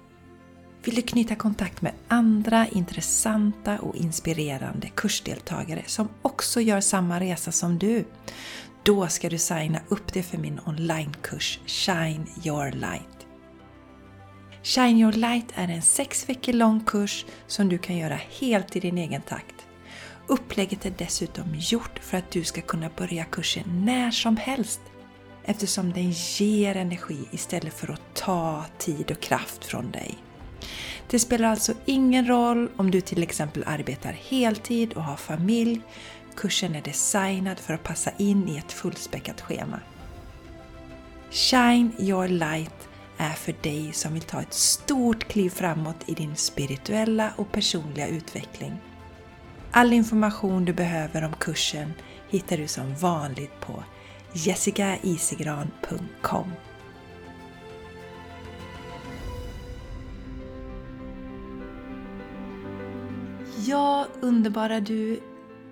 Vill 0.84 0.94
du 0.94 1.02
knyta 1.02 1.34
kontakt 1.34 1.82
med 1.82 1.92
andra 2.08 2.66
intressanta 2.66 3.78
och 3.78 3.96
inspirerande 3.96 4.88
kursdeltagare 4.88 5.82
som 5.86 6.08
också 6.22 6.60
gör 6.60 6.80
samma 6.80 7.20
resa 7.20 7.52
som 7.52 7.78
du? 7.78 8.04
Då 8.82 9.08
ska 9.08 9.28
du 9.28 9.38
signa 9.38 9.80
upp 9.88 10.12
dig 10.12 10.22
för 10.22 10.38
min 10.38 10.60
onlinekurs 10.66 11.60
Shine 11.66 12.26
Your 12.44 12.72
Light. 12.72 13.26
Shine 14.62 14.98
Your 15.00 15.12
Light 15.12 15.46
är 15.54 15.68
en 15.68 15.82
sex 15.82 16.28
veckor 16.28 16.52
lång 16.52 16.80
kurs 16.80 17.26
som 17.46 17.68
du 17.68 17.78
kan 17.78 17.96
göra 17.96 18.18
helt 18.40 18.76
i 18.76 18.80
din 18.80 18.98
egen 18.98 19.22
takt. 19.22 19.67
Upplägget 20.28 20.86
är 20.86 20.94
dessutom 20.98 21.54
gjort 21.54 21.98
för 21.98 22.18
att 22.18 22.30
du 22.30 22.44
ska 22.44 22.60
kunna 22.60 22.90
börja 22.96 23.24
kursen 23.24 23.84
när 23.84 24.10
som 24.10 24.36
helst 24.36 24.80
eftersom 25.44 25.92
den 25.92 26.10
ger 26.10 26.76
energi 26.76 27.28
istället 27.30 27.74
för 27.74 27.92
att 27.92 28.14
ta 28.14 28.64
tid 28.78 29.10
och 29.10 29.20
kraft 29.20 29.64
från 29.64 29.90
dig. 29.90 30.18
Det 31.10 31.18
spelar 31.18 31.48
alltså 31.48 31.74
ingen 31.84 32.28
roll 32.28 32.70
om 32.76 32.90
du 32.90 33.00
till 33.00 33.22
exempel 33.22 33.64
arbetar 33.66 34.12
heltid 34.12 34.92
och 34.92 35.02
har 35.02 35.16
familj. 35.16 35.80
Kursen 36.36 36.74
är 36.74 36.82
designad 36.82 37.58
för 37.58 37.74
att 37.74 37.82
passa 37.82 38.10
in 38.16 38.48
i 38.48 38.58
ett 38.58 38.72
fullspäckat 38.72 39.40
schema. 39.40 39.80
Shine 41.30 41.92
Your 41.98 42.28
Light 42.28 42.88
är 43.16 43.32
för 43.32 43.54
dig 43.62 43.92
som 43.92 44.14
vill 44.14 44.22
ta 44.22 44.40
ett 44.40 44.54
stort 44.54 45.24
kliv 45.24 45.50
framåt 45.50 45.96
i 46.06 46.14
din 46.14 46.36
spirituella 46.36 47.32
och 47.36 47.52
personliga 47.52 48.08
utveckling. 48.08 48.72
All 49.72 49.92
information 49.92 50.64
du 50.64 50.72
behöver 50.72 51.24
om 51.24 51.32
kursen 51.32 51.92
hittar 52.28 52.56
du 52.56 52.68
som 52.68 52.94
vanligt 52.94 53.60
på 53.60 53.84
jessicaisigran.com 54.32 56.52
Ja, 63.66 64.06
underbara 64.20 64.80
du. 64.80 65.20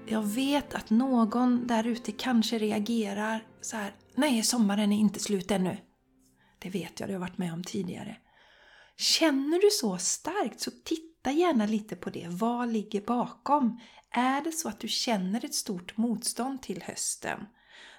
Jag 0.07 0.23
vet 0.23 0.75
att 0.75 0.91
någon 0.91 1.67
där 1.67 1.87
ute 1.87 2.12
kanske 2.12 2.59
reagerar 2.59 3.45
så 3.61 3.76
här. 3.76 3.95
Nej, 4.15 4.43
sommaren 4.43 4.93
är 4.93 4.97
inte 4.97 5.21
slut 5.21 5.50
ännu. 5.50 5.76
Det 6.59 6.71
vet 6.71 7.00
jag, 7.00 7.09
det 7.09 7.12
har 7.12 7.12
jag 7.12 7.21
varit 7.21 7.38
med 7.38 7.53
om 7.53 7.65
tidigare. 7.65 8.17
Känner 8.97 9.61
du 9.61 9.69
så 9.73 9.99
starkt 9.99 10.61
så 10.61 10.71
titta 10.85 11.16
Titta 11.26 11.38
gärna 11.38 11.66
lite 11.66 11.97
på 11.97 12.11
det. 12.11 12.26
Vad 12.28 12.73
ligger 12.73 13.00
bakom? 13.00 13.80
Är 14.11 14.40
det 14.40 14.52
så 14.52 14.68
att 14.68 14.80
du 14.80 14.88
känner 14.88 15.45
ett 15.45 15.54
stort 15.54 15.97
motstånd 15.97 16.62
till 16.62 16.83
hösten? 16.83 17.47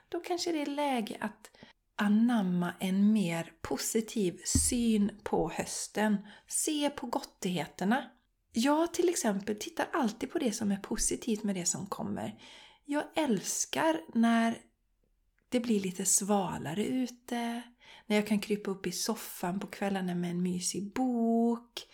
Då 0.09 0.19
kanske 0.19 0.51
det 0.51 0.61
är 0.61 0.65
läge 0.65 1.17
att 1.19 1.51
anamma 1.95 2.73
en 2.79 3.13
mer 3.13 3.53
positiv 3.61 4.41
syn 4.45 5.11
på 5.23 5.49
hösten. 5.49 6.17
Se 6.47 6.89
på 6.89 7.07
gottigheterna. 7.07 8.03
jag 8.53 8.93
till 8.93 9.09
exempel 9.09 9.55
tittar 9.55 9.87
alltid 9.93 10.31
på 10.31 10.39
det 10.39 10.51
som 10.51 10.71
är 10.71 10.77
positivt 10.77 11.43
med 11.43 11.55
det 11.55 11.65
som 11.65 11.85
kommer. 11.85 12.39
Jag 12.85 13.03
älskar 13.15 14.01
när 14.13 14.57
det 15.49 15.59
blir 15.59 15.79
lite 15.79 16.05
svalare 16.05 16.85
ute, 16.85 17.61
när 18.05 18.15
jag 18.15 18.27
kan 18.27 18.39
krypa 18.39 18.71
upp 18.71 18.87
i 18.87 18.91
soffan 18.91 19.59
på 19.59 19.67
kvällarna 19.67 20.15
med 20.15 20.31
en 20.31 20.43
mysig 20.43 20.93
bok. 20.93 21.87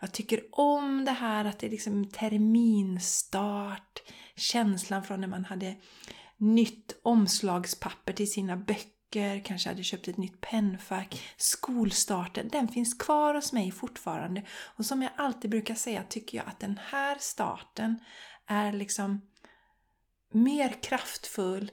Jag 0.00 0.12
tycker 0.12 0.40
om 0.50 1.04
det 1.04 1.10
här 1.10 1.44
att 1.44 1.58
det 1.58 1.66
är 1.66 1.70
liksom 1.70 2.10
terminstart, 2.10 4.02
känslan 4.36 5.04
från 5.04 5.20
när 5.20 5.28
man 5.28 5.44
hade 5.44 5.74
nytt 6.36 7.00
omslagspapper 7.02 8.12
till 8.12 8.32
sina 8.32 8.56
böcker, 8.56 9.44
kanske 9.44 9.68
hade 9.68 9.82
köpt 9.82 10.08
ett 10.08 10.16
nytt 10.16 10.40
pennfack. 10.40 11.22
Skolstarten, 11.36 12.48
den 12.48 12.68
finns 12.68 12.94
kvar 12.94 13.34
hos 13.34 13.52
mig 13.52 13.70
fortfarande. 13.70 14.42
Och 14.50 14.86
som 14.86 15.02
jag 15.02 15.12
alltid 15.16 15.50
brukar 15.50 15.74
säga 15.74 16.02
tycker 16.08 16.38
jag 16.38 16.46
att 16.46 16.60
den 16.60 16.80
här 16.90 17.16
starten 17.20 17.98
är 18.46 18.72
liksom 18.72 19.20
mer 20.32 20.82
kraftfull, 20.82 21.70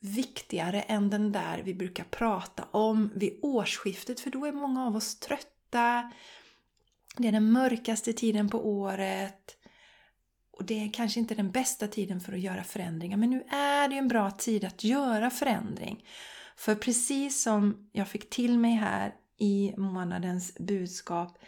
viktigare 0.00 0.80
än 0.80 1.10
den 1.10 1.32
där 1.32 1.62
vi 1.64 1.74
brukar 1.74 2.04
prata 2.04 2.64
om 2.70 3.12
vid 3.14 3.38
årsskiftet 3.42 4.20
för 4.20 4.30
då 4.30 4.46
är 4.46 4.52
många 4.52 4.86
av 4.86 4.96
oss 4.96 5.18
trötta. 5.18 6.12
Det 7.16 7.28
är 7.28 7.32
den 7.32 7.52
mörkaste 7.52 8.12
tiden 8.12 8.48
på 8.48 8.68
året. 8.68 9.56
Och 10.52 10.64
det 10.64 10.84
är 10.84 10.92
kanske 10.92 11.20
inte 11.20 11.34
den 11.34 11.50
bästa 11.50 11.88
tiden 11.88 12.20
för 12.20 12.32
att 12.32 12.40
göra 12.40 12.64
förändringar 12.64 13.16
men 13.16 13.30
nu 13.30 13.44
är 13.48 13.88
det 13.88 13.94
ju 13.94 13.98
en 13.98 14.08
bra 14.08 14.30
tid 14.30 14.64
att 14.64 14.84
göra 14.84 15.30
förändring. 15.30 16.04
För 16.56 16.74
precis 16.74 17.42
som 17.42 17.88
jag 17.92 18.08
fick 18.08 18.30
till 18.30 18.58
mig 18.58 18.72
här 18.72 19.14
i 19.38 19.74
månadens 19.76 20.54
budskap 20.58 21.38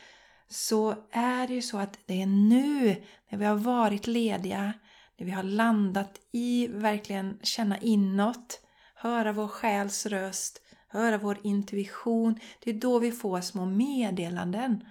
så 0.48 0.94
är 1.12 1.48
det 1.48 1.54
ju 1.54 1.62
så 1.62 1.78
att 1.78 1.98
det 2.06 2.22
är 2.22 2.26
nu 2.26 3.02
när 3.30 3.38
vi 3.38 3.44
har 3.44 3.56
varit 3.56 4.06
lediga, 4.06 4.72
när 5.18 5.26
vi 5.26 5.32
har 5.32 5.42
landat 5.42 6.20
i 6.32 6.66
verkligen 6.66 7.38
känna 7.42 7.78
inåt, 7.78 8.60
höra 8.94 9.32
vår 9.32 9.48
själs 9.48 10.06
röst, 10.06 10.62
höra 10.88 11.18
vår 11.18 11.38
intuition. 11.42 12.40
Det 12.64 12.70
är 12.70 12.74
då 12.74 12.98
vi 12.98 13.12
får 13.12 13.40
små 13.40 13.66
meddelanden. 13.66 14.84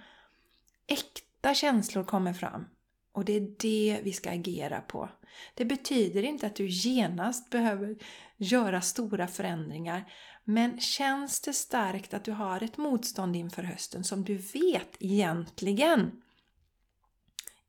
Äkta 0.86 1.54
känslor 1.54 2.04
kommer 2.04 2.32
fram. 2.32 2.64
Och 3.12 3.24
det 3.24 3.32
är 3.32 3.56
det 3.58 4.00
vi 4.02 4.12
ska 4.12 4.30
agera 4.30 4.80
på. 4.80 5.10
Det 5.54 5.64
betyder 5.64 6.22
inte 6.22 6.46
att 6.46 6.56
du 6.56 6.66
genast 6.68 7.50
behöver 7.50 7.96
göra 8.36 8.80
stora 8.80 9.28
förändringar. 9.28 10.12
Men 10.44 10.80
känns 10.80 11.40
det 11.40 11.52
starkt 11.52 12.14
att 12.14 12.24
du 12.24 12.32
har 12.32 12.62
ett 12.62 12.76
motstånd 12.76 13.36
inför 13.36 13.62
hösten 13.62 14.04
som 14.04 14.24
du 14.24 14.36
vet 14.36 14.96
egentligen 14.98 16.22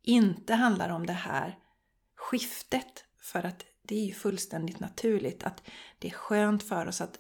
inte 0.02 0.54
handlar 0.54 0.90
om 0.90 1.06
det 1.06 1.14
här 1.14 1.58
skiftet. 2.16 3.04
För 3.20 3.44
att 3.44 3.66
det 3.82 3.96
är 3.96 4.06
ju 4.06 4.14
fullständigt 4.14 4.80
naturligt 4.80 5.44
att 5.44 5.64
det 6.00 6.08
är 6.08 6.12
skönt 6.12 6.64
för 6.64 6.88
oss 6.88 7.02
att 7.02 7.20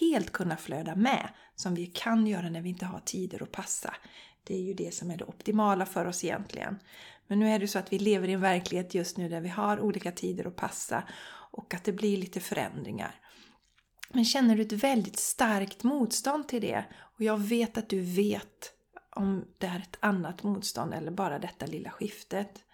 helt 0.00 0.32
kunna 0.32 0.56
flöda 0.56 0.94
med 0.94 1.28
som 1.54 1.74
vi 1.74 1.86
kan 1.86 2.26
göra 2.26 2.50
när 2.50 2.60
vi 2.60 2.68
inte 2.68 2.86
har 2.86 3.00
tider 3.00 3.42
att 3.42 3.52
passa. 3.52 3.94
Det 4.44 4.54
är 4.54 4.62
ju 4.62 4.74
det 4.74 4.94
som 4.94 5.10
är 5.10 5.16
det 5.16 5.24
optimala 5.24 5.86
för 5.86 6.04
oss 6.04 6.24
egentligen. 6.24 6.78
Men 7.26 7.38
nu 7.38 7.48
är 7.48 7.58
det 7.58 7.68
så 7.68 7.78
att 7.78 7.92
vi 7.92 7.98
lever 7.98 8.28
i 8.28 8.32
en 8.32 8.40
verklighet 8.40 8.94
just 8.94 9.16
nu 9.16 9.28
där 9.28 9.40
vi 9.40 9.48
har 9.48 9.80
olika 9.80 10.12
tider 10.12 10.46
att 10.46 10.56
passa 10.56 11.02
och 11.50 11.74
att 11.74 11.84
det 11.84 11.92
blir 11.92 12.16
lite 12.16 12.40
förändringar. 12.40 13.20
Men 14.08 14.24
känner 14.24 14.56
du 14.56 14.62
ett 14.62 14.72
väldigt 14.72 15.18
starkt 15.18 15.82
motstånd 15.82 16.48
till 16.48 16.60
det 16.60 16.84
och 16.94 17.20
jag 17.20 17.38
vet 17.38 17.78
att 17.78 17.88
du 17.88 18.00
vet 18.00 18.72
om 19.10 19.44
det 19.58 19.66
är 19.66 19.78
ett 19.78 19.98
annat 20.00 20.42
motstånd 20.42 20.94
eller 20.94 21.10
bara 21.10 21.38
detta 21.38 21.66
lilla 21.66 21.90
skiftet. 21.90 22.64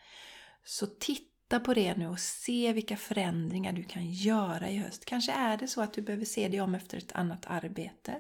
Så 0.65 0.87
titta 0.87 1.30
titta 1.51 1.61
på 1.61 1.75
det 1.75 1.97
nu 1.97 2.09
och 2.09 2.21
se 2.21 2.73
vilka 2.73 2.97
förändringar 2.97 3.73
du 3.73 3.83
kan 3.83 4.11
göra 4.11 4.71
i 4.71 4.77
höst. 4.77 5.05
Kanske 5.05 5.33
är 5.33 5.57
det 5.57 5.69
så 5.69 5.83
att 5.83 5.93
du 5.93 6.03
behöver 6.03 6.25
se 6.25 6.49
dig 6.49 6.61
om 6.61 6.75
efter 6.75 6.99
ett 6.99 7.13
annat 7.13 7.47
arbete. 7.47 8.15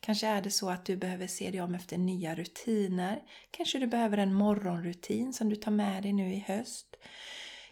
Kanske 0.00 0.26
är 0.26 0.42
det 0.42 0.50
så 0.50 0.70
att 0.70 0.84
du 0.84 0.96
behöver 0.96 1.26
se 1.26 1.50
dig 1.50 1.60
om 1.60 1.74
efter 1.74 1.98
nya 1.98 2.34
rutiner. 2.34 3.22
Kanske 3.50 3.78
du 3.78 3.86
behöver 3.86 4.18
en 4.18 4.34
morgonrutin 4.34 5.32
som 5.32 5.48
du 5.48 5.56
tar 5.56 5.70
med 5.70 6.02
dig 6.02 6.12
nu 6.12 6.34
i 6.34 6.44
höst. 6.48 6.96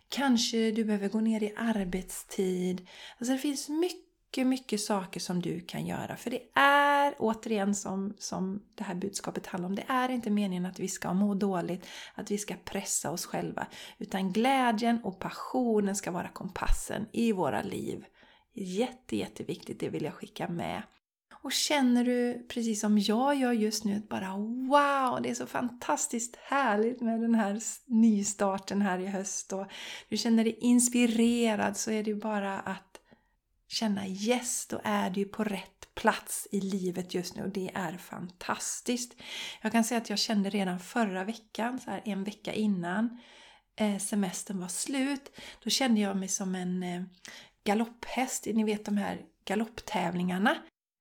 Kanske 0.09 0.71
du 0.71 0.85
behöver 0.85 1.09
gå 1.09 1.21
ner 1.21 1.43
i 1.43 1.53
arbetstid. 1.57 2.87
Alltså 3.19 3.33
det 3.33 3.39
finns 3.39 3.69
mycket 3.69 4.06
mycket, 4.27 4.47
mycket 4.47 4.81
saker 4.81 5.21
som 5.21 5.43
du 5.43 5.61
kan 5.61 5.87
göra. 5.87 6.17
För 6.17 6.31
det 6.31 6.43
är, 6.61 7.15
återigen 7.19 7.75
som, 7.75 8.15
som 8.19 8.63
det 8.75 8.85
här 8.85 8.95
budskapet 8.95 9.47
handlar 9.47 9.69
om, 9.69 9.75
det 9.75 9.85
är 9.89 10.09
inte 10.09 10.31
meningen 10.31 10.67
att 10.67 10.81
vi 10.81 10.89
ska 10.89 11.15
må 11.15 11.35
dåligt, 11.35 11.87
att 12.15 12.31
vi 12.31 12.39
ska 12.39 12.55
pressa 12.65 13.11
oss 13.11 13.27
själva. 13.27 13.67
Utan 13.99 14.33
glädjen 14.33 15.01
och 15.05 15.19
passionen 15.19 15.97
ska 15.97 16.11
vara 16.11 16.29
kompassen 16.29 17.07
i 17.13 17.33
våra 17.33 17.63
liv. 17.63 18.05
Jätte, 18.55 19.17
jätteviktigt, 19.17 19.81
det 19.81 19.89
vill 19.89 20.05
jag 20.05 20.15
skicka 20.15 20.49
med. 20.49 20.83
Och 21.43 21.53
känner 21.53 22.05
du, 22.05 22.47
precis 22.49 22.81
som 22.81 22.99
jag 22.99 23.37
gör 23.37 23.53
just 23.53 23.85
nu, 23.85 24.03
bara 24.11 24.37
wow, 24.37 25.23
det 25.23 25.31
är 25.31 25.35
så 25.35 25.47
fantastiskt 25.47 26.37
härligt 26.37 27.01
med 27.01 27.21
den 27.21 27.35
här 27.35 27.61
nystarten 27.87 28.83
här 28.83 28.99
i 28.99 29.07
höst 29.07 29.53
och 29.53 29.67
du 30.09 30.17
känner 30.17 30.45
dig 30.45 30.59
inspirerad 30.61 31.77
så 31.77 31.91
är 31.91 32.03
det 32.03 32.11
ju 32.11 32.17
bara 32.17 32.61
att 32.61 32.86
känna 33.69 34.07
yes, 34.07 34.67
då 34.67 34.81
är 34.85 35.11
du 35.11 35.25
på 35.25 35.45
rätt 35.45 35.95
plats 35.95 36.49
i 36.51 36.61
livet 36.61 37.15
just 37.15 37.37
nu 37.37 37.43
och 37.43 37.51
det 37.51 37.71
är 37.75 37.99
fantastiskt. 37.99 39.17
Jag 39.63 39.73
kan 39.73 39.85
säga 39.85 39.99
att 39.99 40.11
jag 40.11 40.19
kände 40.19 40.51
redan 40.51 40.81
förra 40.81 41.25
veckan, 41.25 41.81
så 41.81 41.91
här 41.91 42.03
en 42.05 42.25
vecka 42.25 42.53
innan 42.53 43.21
eh, 43.77 43.99
semestern 43.99 44.61
var 44.61 44.69
slut, 44.69 45.41
då 45.65 45.71
kände 45.71 46.01
jag 46.01 46.17
mig 46.17 46.29
som 46.29 46.55
en 46.55 46.83
eh, 46.83 47.03
galopphäst. 47.65 48.47
Ni 48.47 48.65
vet 48.65 48.85
de 48.85 48.97
här 48.97 49.21
galopptävlingarna 49.45 50.57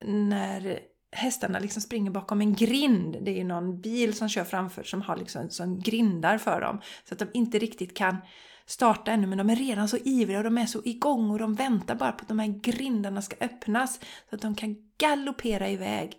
när 0.06 0.80
hästarna 1.12 1.60
liksom 1.60 1.82
springer 1.82 2.12
bakom 2.12 2.42
en 2.42 2.54
grind. 2.56 3.18
Det 3.22 3.32
är 3.32 3.36
ju 3.36 3.44
någon 3.44 3.82
bil 3.82 4.14
som 4.14 4.30
kör 4.30 4.44
framför 4.44 4.84
som 4.84 5.02
har 5.02 5.18
liksom 5.18 5.50
som 5.50 5.80
grindar 5.80 6.38
för 6.38 6.62
dem 6.62 6.82
så 7.04 7.14
att 7.14 7.20
de 7.20 7.28
inte 7.34 7.60
riktigt 7.60 7.98
kan 7.98 8.18
starta 8.66 9.12
ännu 9.12 9.28
men 9.28 9.38
de 9.38 9.50
är 9.50 9.56
redan 9.56 9.90
så 9.90 9.98
ivriga 9.98 10.38
och 10.38 10.44
de 10.44 10.58
är 10.58 10.66
så 10.66 10.82
igång 10.86 11.32
och 11.32 11.40
de 11.40 11.56
väntar 11.56 11.96
bara 11.96 12.12
på 12.12 12.22
att 12.22 12.28
de 12.28 12.40
här 12.40 12.60
grindarna 12.62 13.22
ska 13.22 13.36
öppnas 13.40 14.00
så 14.30 14.36
att 14.36 14.42
de 14.42 14.56
kan 14.56 14.76
galoppera 14.98 15.70
iväg. 15.70 16.14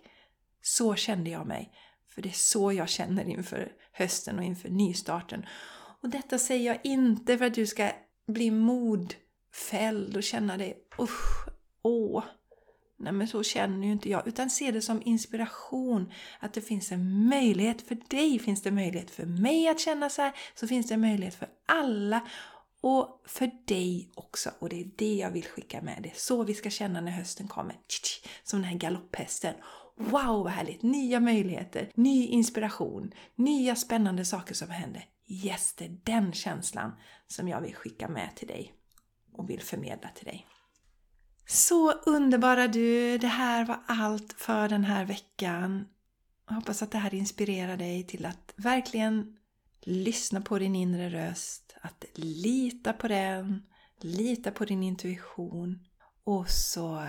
Så 0.61 0.95
kände 0.95 1.29
jag 1.29 1.47
mig. 1.47 1.71
För 2.07 2.21
det 2.21 2.29
är 2.29 2.33
så 2.33 2.73
jag 2.73 2.89
känner 2.89 3.29
inför 3.29 3.71
hösten 3.91 4.37
och 4.37 4.43
inför 4.43 4.69
nystarten. 4.69 5.45
Och 6.01 6.09
detta 6.09 6.37
säger 6.37 6.65
jag 6.65 6.79
inte 6.83 7.37
för 7.37 7.45
att 7.45 7.53
du 7.53 7.65
ska 7.65 7.91
bli 8.27 8.51
modfälld 8.51 10.17
och 10.17 10.23
känna 10.23 10.57
dig 10.57 10.77
usch, 10.99 11.47
åh, 11.81 12.23
Nej 12.99 13.13
men 13.13 13.27
så 13.27 13.43
känner 13.43 13.85
ju 13.85 13.91
inte 13.91 14.09
jag. 14.09 14.27
Utan 14.27 14.49
se 14.49 14.71
det 14.71 14.81
som 14.81 15.01
inspiration. 15.05 16.11
Att 16.39 16.53
det 16.53 16.61
finns 16.61 16.91
en 16.91 17.29
möjlighet 17.29 17.81
för 17.81 17.97
dig. 18.09 18.39
Finns 18.39 18.61
det 18.61 18.71
möjlighet 18.71 19.11
för 19.11 19.25
mig 19.25 19.67
att 19.67 19.79
känna 19.79 20.09
så 20.09 20.21
här. 20.21 20.33
Så 20.55 20.67
finns 20.67 20.87
det 20.87 20.93
en 20.93 21.01
möjlighet 21.01 21.35
för 21.35 21.47
alla. 21.65 22.27
Och 22.81 23.23
för 23.25 23.51
dig 23.65 24.11
också. 24.15 24.49
Och 24.59 24.69
det 24.69 24.81
är 24.81 24.91
det 24.95 25.15
jag 25.15 25.31
vill 25.31 25.45
skicka 25.45 25.81
med. 25.81 25.99
Det 26.03 26.09
är 26.09 26.15
så 26.15 26.43
vi 26.43 26.53
ska 26.53 26.69
känna 26.69 27.01
när 27.01 27.11
hösten 27.11 27.47
kommer. 27.47 27.75
Som 28.43 28.61
den 28.61 28.69
här 28.69 28.77
galopphästen. 28.77 29.53
Wow 29.97 30.43
vad 30.43 30.51
härligt! 30.51 30.83
Nya 30.83 31.19
möjligheter, 31.19 31.91
ny 31.95 32.27
inspiration, 32.27 33.11
nya 33.35 33.75
spännande 33.75 34.25
saker 34.25 34.53
som 34.53 34.69
händer. 34.69 35.05
Yes, 35.27 35.73
det 35.73 35.85
är 35.85 35.97
den 36.03 36.33
känslan 36.33 36.91
som 37.27 37.47
jag 37.47 37.61
vill 37.61 37.75
skicka 37.75 38.07
med 38.07 38.35
till 38.35 38.47
dig 38.47 38.73
och 39.33 39.49
vill 39.49 39.61
förmedla 39.61 40.09
till 40.09 40.25
dig. 40.25 40.45
Så 41.49 41.91
underbara 41.91 42.67
du! 42.67 43.17
Det 43.17 43.27
här 43.27 43.65
var 43.65 43.79
allt 43.85 44.33
för 44.33 44.69
den 44.69 44.83
här 44.83 45.05
veckan. 45.05 45.87
Jag 46.47 46.55
hoppas 46.55 46.81
att 46.81 46.91
det 46.91 46.97
här 46.97 47.13
inspirerar 47.13 47.77
dig 47.77 48.03
till 48.03 48.25
att 48.25 48.53
verkligen 48.55 49.37
lyssna 49.81 50.41
på 50.41 50.59
din 50.59 50.75
inre 50.75 51.09
röst, 51.09 51.75
att 51.81 52.05
lita 52.13 52.93
på 52.93 53.07
den, 53.07 53.63
lita 54.01 54.51
på 54.51 54.65
din 54.65 54.83
intuition 54.83 55.79
och 56.23 56.49
så 56.49 57.07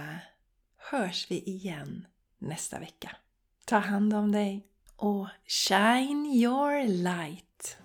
hörs 0.76 1.30
vi 1.30 1.38
igen 1.38 2.06
nästa 2.38 2.78
vecka. 2.78 3.16
Ta 3.64 3.78
hand 3.78 4.14
om 4.14 4.32
dig 4.32 4.66
och 4.96 5.28
shine 5.46 6.26
your 6.26 6.88
light! 6.88 7.78